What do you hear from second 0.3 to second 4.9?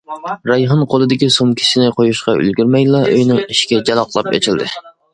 رەيھان قولىدىكى سومكىسىنى قويۇشقا ئۈلگۈرمەيلا ئۆيىنىڭ ئىشىكى جالاقلاپ ئىچىلدى.